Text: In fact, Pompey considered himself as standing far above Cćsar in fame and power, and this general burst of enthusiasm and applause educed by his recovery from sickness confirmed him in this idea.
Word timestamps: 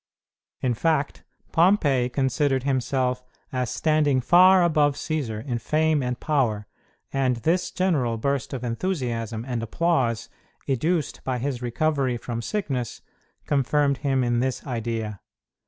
In 0.61 0.73
fact, 0.73 1.23
Pompey 1.51 2.09
considered 2.09 2.63
himself 2.63 3.23
as 3.53 3.69
standing 3.69 4.19
far 4.19 4.63
above 4.63 4.95
Cćsar 4.95 5.45
in 5.45 5.59
fame 5.59 6.01
and 6.01 6.19
power, 6.19 6.65
and 7.13 7.35
this 7.35 7.69
general 7.69 8.17
burst 8.17 8.51
of 8.51 8.63
enthusiasm 8.63 9.45
and 9.45 9.61
applause 9.61 10.27
educed 10.67 11.19
by 11.23 11.37
his 11.37 11.61
recovery 11.61 12.17
from 12.17 12.41
sickness 12.41 13.03
confirmed 13.45 13.97
him 13.97 14.23
in 14.23 14.39
this 14.39 14.65
idea. 14.65 15.21